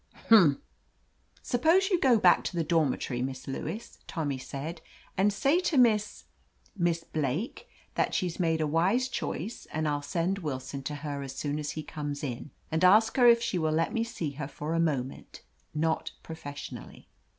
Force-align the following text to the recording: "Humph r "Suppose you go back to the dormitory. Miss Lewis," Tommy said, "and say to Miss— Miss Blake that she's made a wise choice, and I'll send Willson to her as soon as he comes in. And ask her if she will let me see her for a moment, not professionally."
"Humph 0.29 0.57
r 0.57 0.61
"Suppose 1.43 1.91
you 1.91 1.99
go 1.99 2.17
back 2.17 2.43
to 2.45 2.55
the 2.55 2.63
dormitory. 2.63 3.21
Miss 3.21 3.47
Lewis," 3.47 3.99
Tommy 4.07 4.39
said, 4.39 4.81
"and 5.15 5.31
say 5.31 5.59
to 5.59 5.77
Miss— 5.77 6.25
Miss 6.75 7.03
Blake 7.03 7.69
that 7.93 8.15
she's 8.15 8.39
made 8.39 8.61
a 8.61 8.65
wise 8.65 9.07
choice, 9.07 9.67
and 9.71 9.87
I'll 9.87 10.01
send 10.01 10.39
Willson 10.39 10.81
to 10.85 10.95
her 11.05 11.21
as 11.21 11.35
soon 11.35 11.59
as 11.59 11.69
he 11.77 11.83
comes 11.83 12.23
in. 12.23 12.49
And 12.71 12.83
ask 12.83 13.15
her 13.17 13.27
if 13.27 13.43
she 13.43 13.59
will 13.59 13.73
let 13.73 13.93
me 13.93 14.03
see 14.03 14.31
her 14.31 14.47
for 14.47 14.73
a 14.73 14.79
moment, 14.79 15.43
not 15.75 16.13
professionally." 16.23 17.07